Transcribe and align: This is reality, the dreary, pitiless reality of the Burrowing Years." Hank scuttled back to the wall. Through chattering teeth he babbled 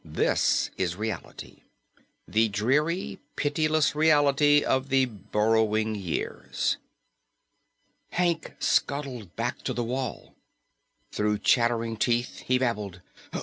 This 0.03 0.71
is 0.77 0.95
reality, 0.95 1.61
the 2.27 2.49
dreary, 2.49 3.19
pitiless 3.35 3.93
reality 3.93 4.63
of 4.63 4.89
the 4.89 5.05
Burrowing 5.05 5.93
Years." 5.93 6.77
Hank 8.09 8.55
scuttled 8.57 9.35
back 9.35 9.61
to 9.61 9.73
the 9.73 9.83
wall. 9.83 10.33
Through 11.11 11.37
chattering 11.45 11.97
teeth 11.97 12.39
he 12.39 12.57
babbled 12.57 13.01